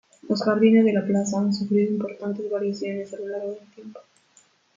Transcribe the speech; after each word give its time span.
Los 0.27 0.41
jardines 0.41 0.83
de 0.83 0.93
la 0.93 1.05
plaza 1.05 1.37
han 1.37 1.53
sufrido 1.53 1.91
importantes 1.91 2.49
variaciones 2.49 3.13
a 3.13 3.17
lo 3.19 3.27
largo 3.27 3.51
del 3.51 3.67
tiempo. 3.75 3.99